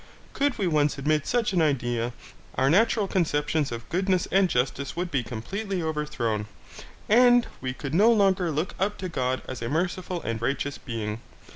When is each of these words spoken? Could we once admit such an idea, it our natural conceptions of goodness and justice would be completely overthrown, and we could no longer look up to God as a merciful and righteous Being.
Could 0.33 0.57
we 0.57 0.65
once 0.65 0.97
admit 0.97 1.27
such 1.27 1.53
an 1.53 1.61
idea, 1.61 2.07
it 2.07 2.13
our 2.55 2.71
natural 2.71 3.07
conceptions 3.07 3.71
of 3.71 3.87
goodness 3.89 4.27
and 4.31 4.49
justice 4.49 4.95
would 4.95 5.11
be 5.11 5.21
completely 5.21 5.83
overthrown, 5.83 6.47
and 7.07 7.45
we 7.61 7.73
could 7.73 7.93
no 7.93 8.09
longer 8.11 8.49
look 8.49 8.73
up 8.79 8.97
to 8.97 9.09
God 9.09 9.43
as 9.47 9.61
a 9.61 9.69
merciful 9.69 10.19
and 10.23 10.41
righteous 10.41 10.79
Being. 10.79 11.21